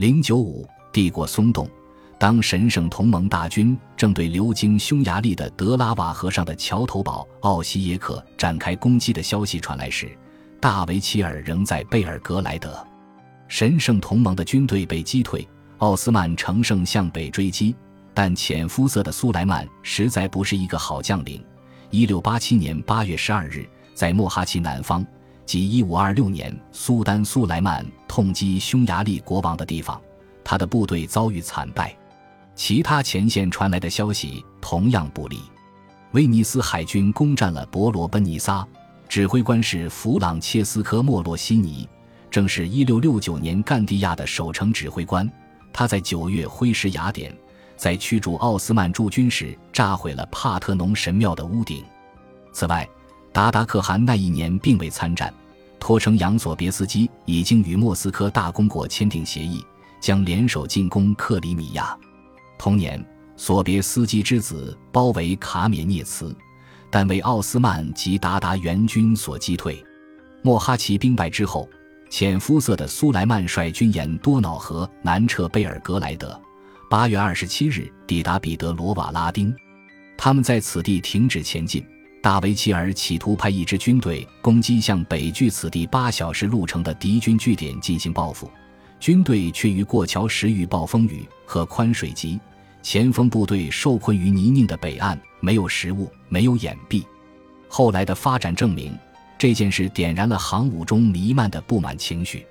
[0.00, 1.68] 零九五，帝国松动。
[2.18, 10.10] 当神圣同盟大军正对流经匈牙利的德拉瓦河上的桥头堡奥西耶克展开攻击的消息传来时，
[10.58, 12.82] 大维齐尔仍在贝尔格莱德。
[13.46, 15.46] 神圣同盟的军队被击退，
[15.80, 17.76] 奥斯曼乘胜向北追击，
[18.14, 21.44] 但浅肤色的苏莱曼实在不是一个好将领。
[21.90, 25.04] 一六八七年八月十二日，在莫哈齐南方，
[25.50, 30.00] 即一五二六年苏丹苏莱曼痛击匈牙利国王的地方，
[30.44, 31.92] 他的部队遭遇惨败。
[32.54, 35.40] 其他前线传来的消息同样不利。
[36.12, 38.64] 威尼斯海军攻占了博罗奔尼撒，
[39.08, 41.88] 指挥官是弗朗切斯科·莫洛西尼，
[42.30, 45.28] 正是1669年干地亚的守城指挥官。
[45.72, 47.36] 他在九月挥师雅典，
[47.76, 51.82] 在驱逐奥斯曼驻军时炸毁了帕特农神庙的屋顶。
[52.52, 52.88] 此外，
[53.32, 55.32] 达达可汗那一年并未参战。
[55.78, 59.64] 托城扬索别斯基已经与莫斯科大公国签订协议，
[60.00, 61.96] 将联手进攻克里米亚。
[62.58, 63.02] 同年，
[63.36, 66.36] 索别斯基之子包围卡缅涅茨，
[66.90, 69.82] 但为奥斯曼及鞑靼援军所击退。
[70.42, 71.66] 莫哈齐兵败之后，
[72.10, 76.38] 浅肤色的苏莱曼率军沿多瑙河南撤贝尔格莱德。
[76.90, 79.54] 八月二十七日抵达彼得罗瓦拉丁，
[80.18, 81.82] 他们在此地停止前进。
[82.22, 88.50] 大维齐尔企图派一支军队攻击向北距此地八小时路程的敌军据点进行报复，
[88.98, 92.38] 军队却于过桥时遇暴风雨和宽水急。
[92.82, 97.04] 前锋部队受困于泥泞的北岸，没有食物，没有掩蔽。
[97.68, 98.94] 后来的发展证明，
[99.38, 102.46] 这件事点燃了航母中弥漫的不满情绪。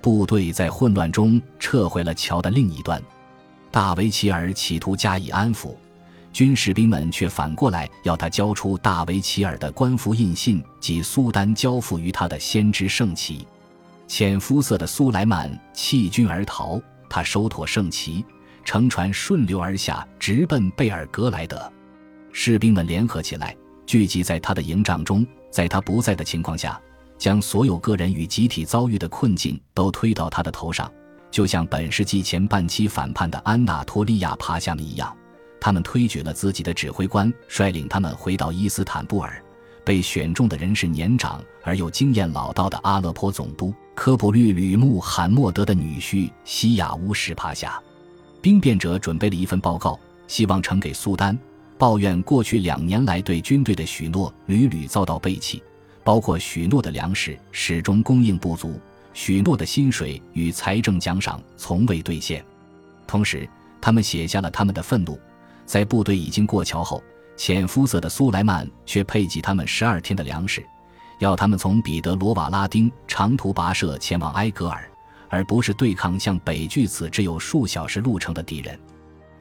[0.00, 3.00] 部队在混乱中撤回了桥的另一端。
[3.70, 5.74] 大维齐尔企图加以安抚，
[6.34, 13.46] 军士兵们却反过来要他交出大维齐尔的官服印信及苏丹交付于他的先知圣旗。
[14.08, 18.24] 浅肤色的苏莱曼弃军而逃，他收妥圣旗。
[18.64, 21.72] 乘船顺流而下，直奔贝尔格莱德。
[22.32, 25.24] 士兵们联合起来，聚集在他的营帐中。
[25.50, 26.80] 在他不在的情况下，
[27.16, 30.90] 将所有个人与集体遭遇的困境都推到他的头上，
[31.30, 35.16] 就像本世纪前半期反叛的安纳托利亚帕夏们一样。
[35.64, 39.42] 他们推举了自己的指挥官，率领他们回到伊斯坦布尔。
[39.82, 47.80] 被选中的人是年长而又经验老道的阿勒颇总督科普律吕穆罕默德的女婿西亚乌什帕夏。
[48.42, 51.38] 兵变者准备了一份报告，希望呈给苏丹，
[51.78, 55.62] 抱怨过去两年来对军队的许诺屡屡遭到背弃，
[56.04, 58.78] 包括许诺的粮食始终供应不足，
[59.14, 62.44] 许诺的薪水与财政奖赏从未兑现。
[63.06, 63.48] 同时，
[63.80, 65.18] 他们写下了他们的愤怒：
[65.66, 67.02] 在部队已经过桥后，
[67.36, 70.64] 浅肤色的苏莱曼却配给他们十二天的粮食，
[71.18, 74.88] 要他们从彼得罗瓦拉丁长途跋涉前往埃格尔。
[75.30, 78.78] 而不是对抗向北距此只有数小时路程的敌人，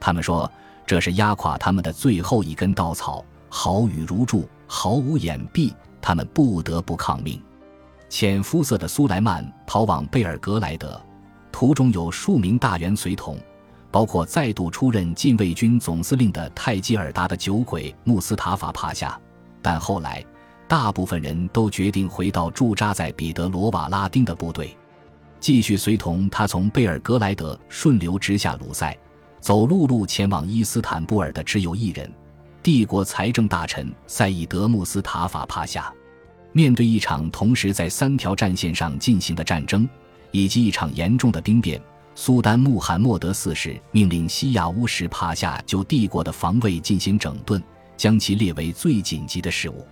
[0.00, 0.50] 他们说
[0.86, 7.38] 这是压垮他们的最后一根稻草，好雨如注，毫无掩蔽，他们不得不抗命。
[8.08, 10.98] 浅肤色的苏莱曼逃往贝尔格莱德，
[11.50, 13.36] 途中有数名大员随同，
[13.92, 19.20] 包括再度出任禁卫军总司令的泰基尔达的酒鬼穆斯塔法帕夏，
[19.60, 20.24] 但后来
[20.66, 24.74] 大部分人都决定回到驻扎在彼得罗瓦拉丁的部队。
[25.38, 28.96] 继续随同他从贝尔格莱德顺流直下鲁塞，
[29.40, 32.10] 走陆路前往伊斯坦布尔的只有一人，
[32.62, 35.92] 帝国财政大臣赛义德穆斯塔法帕夏。
[36.52, 39.86] 面对一场同时在三条战线上进行的战争，
[40.30, 41.78] 以及一场严重的兵变，
[42.14, 47.62] 苏丹穆罕默德四世命令西亚乌什帕夏就帝国的防卫进行整顿，
[47.96, 49.86] 将其列为最紧急的事务。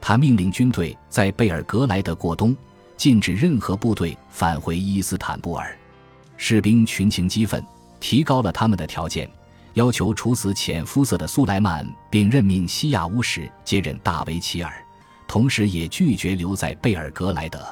[0.00, 2.56] 他命令军队在贝尔格莱德过冬。
[2.96, 5.76] 禁止任何部队返回伊斯坦布尔，
[6.36, 7.60] 士兵群情激愤，
[7.98, 9.28] 提高了他们的条件，
[9.72, 14.72] 要求处死浅肤色的苏莱曼，并任命西亚乌什接任大维齐尔，
[15.26, 17.66] 同时也拒绝留在贝尔格莱德。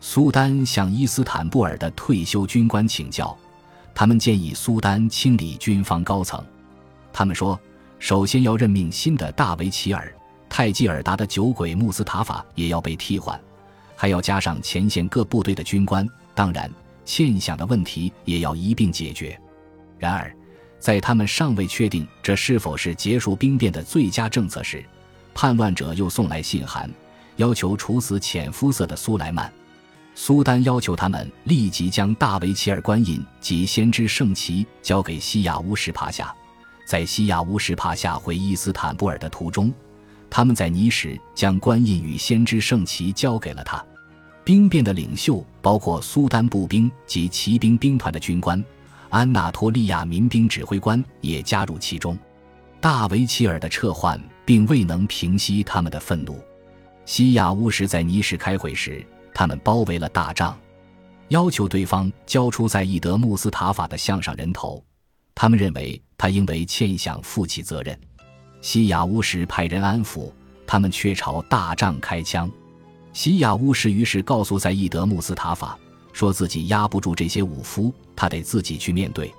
[0.00, 3.36] 苏丹向伊斯坦布尔的退休军官请教，
[3.94, 6.42] 他们建议苏丹清理军方高层。
[7.12, 7.58] 他们说，
[7.98, 10.14] 首先要任命新的大维齐尔，
[10.48, 13.38] 泰基尔达的酒鬼穆斯塔法也要被替换。
[13.96, 16.70] 还要加上前线各部队的军官，当然，
[17.04, 19.36] 欠饷的问题也要一并解决。
[19.98, 20.32] 然而，
[20.78, 24.84] 在他们尚未确定这是否是结束兵变的最佳政策时，
[25.34, 26.88] 叛乱者又送来信函，
[27.34, 29.52] 要求处死浅肤色的苏莱曼。
[30.20, 36.34] 苏丹要求他们立即将大维齐尔官印及先知圣旗交给西亚乌什帕夏。
[36.84, 39.72] 在西亚乌什帕夏回伊斯坦布尔的途中。
[40.28, 43.82] 他们在尼什将官印与先知圣旗交给了他，
[44.42, 48.62] 兵变的领袖包括苏丹步兵及骑兵兵团的军官，
[49.10, 52.18] 安纳托利亚民兵指挥官也加入其中。
[52.80, 56.40] 大维齐尔的撤换并未能平息他们的愤怒。
[57.04, 59.06] 西亚乌什在尼什开会时，
[59.38, 60.58] 他们包围了大帐，
[61.28, 64.82] 要求对方交出在伊德穆斯塔法的项上人头。
[65.32, 67.96] 他们认为他应为欠饷负起责任。
[68.60, 70.32] 西亚乌什派人安抚
[70.66, 72.50] 他们，却朝大帐开枪。
[73.12, 75.78] 西亚乌什于是告诉在伊德穆斯塔法，
[76.12, 79.32] 说自己压不住这些武夫，他得自己去面对。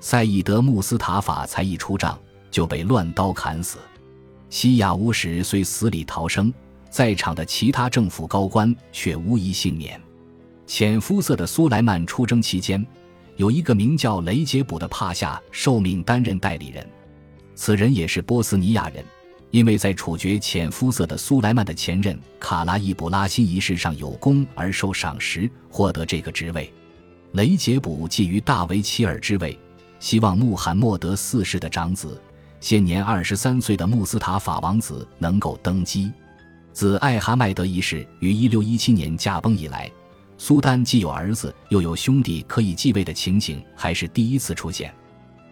[0.00, 2.18] 赛义德穆斯塔法才一出帐。
[2.50, 3.78] 就被乱刀砍死。
[4.50, 6.52] 西亚乌什虽死里逃生，
[6.90, 10.00] 在场的其他政府高官却无一幸免。
[10.66, 12.84] 浅肤色的苏莱曼出征期间，
[13.36, 16.86] 有一个名叫雷杰卜的帕夏受命担任代理人。
[17.54, 19.04] 此人也是波斯尼亚人，
[19.50, 26.72] 因为在处决浅肤色的苏莱曼的前任卡拉伊布拉辛一事上有功而受赏识，获得这个职位。
[27.32, 29.58] 雷杰卜觊觎大维齐尔之位，
[30.00, 32.20] 希望穆罕默德四世的长子。
[32.58, 36.10] 现年二十三岁的穆斯塔法王子能够登基。
[36.76, 39.90] 自艾哈迈德一世于一六一七年驾崩以来，
[40.36, 44.94] 苏丹既有儿子又有兄弟可以继位的情形还是第一次出现。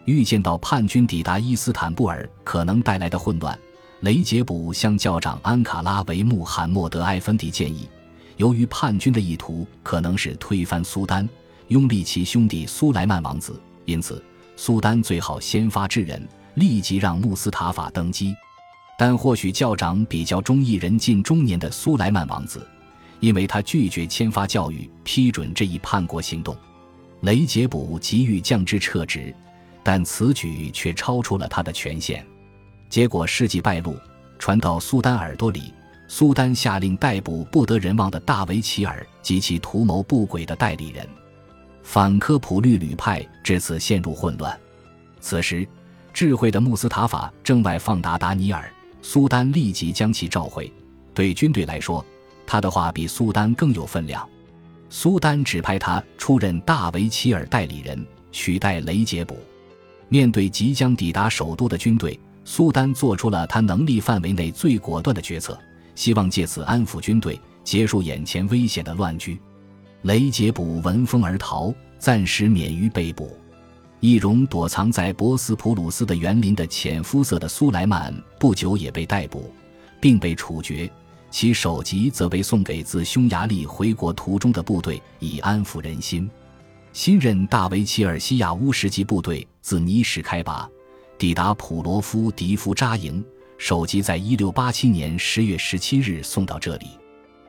[0.05, 3.59] 预见到叛军抵达伊斯坦布尔可能带来的混乱，
[4.01, 7.89] 雷杰卜向教长安卡拉维穆罕默德埃芬迪建议：
[8.37, 11.27] 由于叛军的意图可能是推翻苏丹，
[11.69, 14.23] 拥立其兄弟苏莱曼王子，因此
[14.57, 16.23] 苏丹最好先发制人。
[16.57, 18.33] 立即让穆斯塔法登基，
[18.97, 22.67] 但或许教长比较中意人近中年的苏莱曼王子，
[23.21, 26.57] 因为他拒绝签发教育批准这一叛国行动。
[27.23, 29.35] 雷杰卜急于降之撤职，
[29.83, 32.25] 但此举却超出了他的权限。
[32.89, 33.97] 结果事迹败露，
[34.39, 35.73] 传到苏丹耳朵里，
[36.07, 41.09] 苏丹下令逮捕不得人望的大维齐尔及其图谋不轨的代理人。
[41.83, 44.57] 反科普律吕派至此陷入混乱。
[45.21, 45.67] 此时。
[46.13, 48.73] 智慧的穆斯塔法正外放达达尼尔，
[49.07, 50.73] 苏丹立即将其召回。
[51.13, 52.03] 对军队来说，
[52.47, 54.27] 他的话比苏丹更有分量。
[54.89, 58.03] 苏丹指派他出任大维齐尔代理人，
[58.33, 59.37] 取代雷杰卜。
[60.09, 65.57] 面对即将抵达首都的军队，苏丹做出了他能力范围内最果断的决策，
[65.95, 69.39] 希望借此安抚军队，结束眼前危险的乱局。
[70.03, 73.37] 雷杰卜闻风而逃，暂时免于被捕。
[74.05, 79.51] 易容躲藏在博斯普鲁斯的园林的浅肤色的苏莱曼不久也被逮捕，
[79.99, 80.93] 并被处决，
[81.31, 86.31] 其首级则被送给自匈牙利回国途中的部队，以安抚人心。
[86.93, 90.69] 新任大维齐尔西亚乌什级部队自尼什开拔，
[91.17, 93.25] 抵达普罗夫迪夫扎营，
[93.57, 96.89] 首级在一六八七年十月十七日送到这里。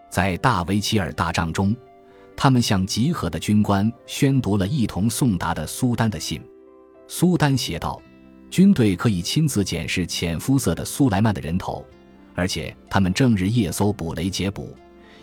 [0.10, 1.76] 在大维齐尔大帐中。
[2.38, 6.42] 他们向集合的军官宣读了一同送达的苏丹的信。
[7.08, 8.02] 苏丹写道
[8.52, 11.86] ：“军队可以亲自检视浅肤色的苏莱曼的人头，
[12.34, 14.68] 而且他们正日夜搜捕雷杰卜，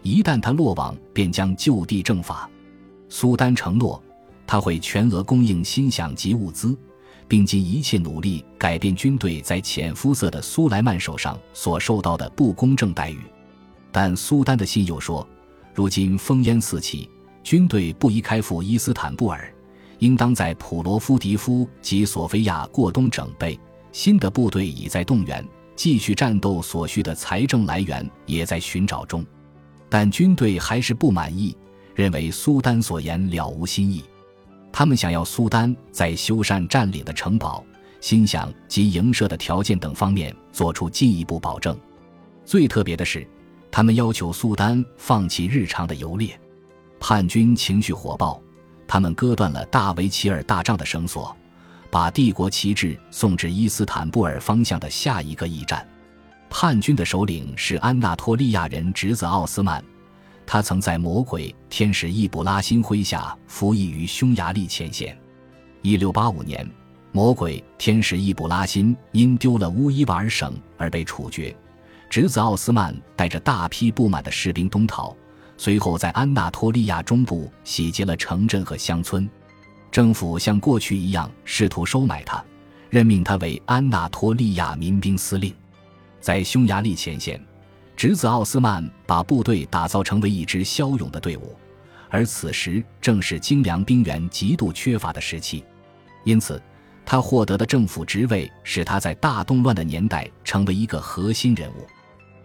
[0.02, 2.48] 一旦他落网，便将就地正法。”
[3.08, 4.02] 苏丹承诺，
[4.46, 6.76] 他会全额供应薪饷及物资，
[7.28, 13.20] 并尽一切努力改变军队在浅肤色的苏莱曼手上所受到的不公正待遇。
[13.90, 15.28] 但苏丹的信又说。
[15.74, 17.08] 如今烽烟四起，
[17.42, 19.52] 军队不宜开赴伊斯坦布尔，
[20.00, 23.58] 应当在普罗夫迪夫及索菲亚过冬整备。
[23.90, 29.24] 新的部队已在动员，继续战斗所需的财政来源也在寻找中。
[29.88, 31.56] 但军队还是不满意，
[31.94, 34.04] 认为苏丹所言了无新意。
[34.70, 37.64] 他们想要苏丹在修缮占领的城堡、
[38.00, 41.78] 心想及营舍的条件等方面做出进一步保证。
[42.44, 43.26] 最特别的是。
[43.72, 46.38] 他们要求苏丹放弃日常的游猎，
[47.00, 48.38] 叛军情绪火爆，
[48.86, 51.34] 他们割断了大维齐尔大帐的绳索，
[51.90, 55.88] 把帝国旗帜送至伊斯坦布尔方向的下一个驿站。
[56.50, 59.82] 叛军的首领是安纳托利亚人侄子奥斯曼，
[60.44, 65.16] 他曾在魔鬼天使易卜拉欣麾下服役于匈牙利前线。
[65.80, 66.70] 一六八五年，
[67.10, 71.56] 魔鬼天使易卜拉欣因丢了乌伊瓦尔省而被处决。
[72.12, 75.16] 侄子奥斯曼带着大批不满的士兵东逃，
[75.56, 79.26] 随后在安纳托利亚中部洗劫了城镇和乡村。
[79.90, 82.44] 政府像过去一样试图收买他，
[82.90, 85.54] 任命他为安纳托利亚民兵司令。
[86.20, 87.42] 在匈牙利前线，
[87.96, 91.56] 侄子奥斯曼把部队打造成为一支骁勇的队伍，
[92.10, 95.64] 而此时正是精良兵员极度缺乏的时期，
[96.24, 96.62] 因此。
[97.04, 101.86] 他获得的政府职位使他在大动乱的年代成为一个核心人物。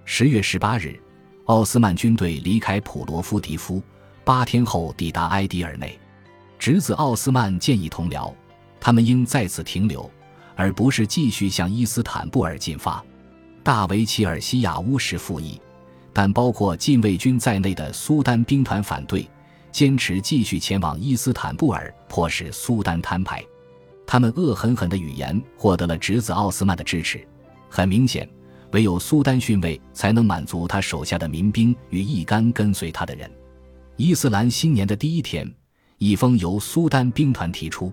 [0.09, 0.97] 十月十八日，
[1.47, 3.83] 奥斯曼军队离开普罗夫迪夫，
[4.23, 5.99] 八天后抵达埃迪尔内。
[6.57, 8.33] 侄子奥斯曼建议同僚，
[8.79, 10.09] 他们应在此停留，
[10.55, 13.03] 而不是继续向伊斯坦布尔进发。
[13.61, 15.59] 大维齐尔西亚乌什附议，
[16.13, 19.29] 但包括禁卫军在内的苏丹兵团反对，
[19.73, 23.43] 坚持继续前往伊斯坦布尔，迫使苏丹摊牌。
[24.05, 27.27] 他们恶狠狠的语言获得了侄子奥斯曼的支持。
[27.69, 28.27] 很明显，
[28.71, 33.29] 唯有苏丹逊位才能满足他手下的民兵与一干跟随他的人。
[33.95, 35.51] 伊斯兰新年的第一天，
[35.97, 37.91] 一封由苏丹兵团提出，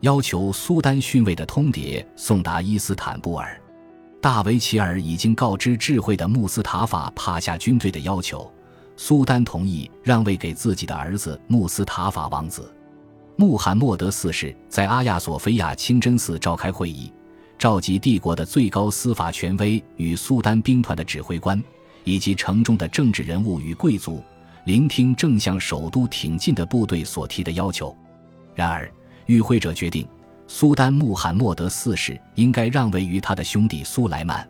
[0.00, 3.60] 要求苏丹逊位的通牒送达伊斯坦布尔。
[4.20, 8.52] 大维齐尔已经告知智慧的穆斯塔法帕夏军队的要求，
[8.96, 12.70] 苏丹同意让位给自己的儿子穆斯塔法王子。
[13.36, 17.10] 穆罕默德四世在阿亚索菲亚清真寺召开会议，
[17.60, 21.62] 召集帝国的最高司法权威与苏丹兵团的指挥官，
[22.04, 24.24] 以及城中的政治人物与贵族，
[24.64, 27.94] 聆听正向首都挺进的部队所提的要求。
[28.54, 28.90] 然而，
[29.26, 30.08] 与会者决定。
[30.48, 34.48] 苏丹穆罕默德四世应该让位于他的兄弟苏莱曼。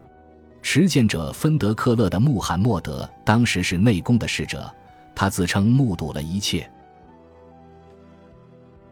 [0.63, 4.73] 持剑者芬德克勒的穆罕默德当时是内宫的使者，
[5.17, 6.71] 他自称目睹了一切。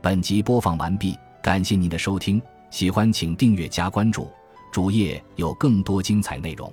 [0.03, 4.31] 本集播放完毕，感谢您的收听，喜欢请订阅加关注，
[4.71, 6.73] 主页有更多精彩内容。